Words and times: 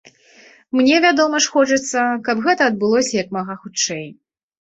Мне, 0.77 0.95
вядома 1.03 1.41
ж, 1.45 1.51
хочацца, 1.57 2.05
каб 2.29 2.41
гэта 2.47 2.63
адбылося 2.71 3.13
як 3.21 3.29
мага 3.37 3.59
хутчэй. 3.67 4.03